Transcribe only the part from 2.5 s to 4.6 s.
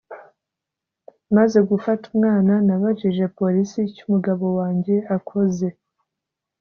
nabajije polisi icyo umugabo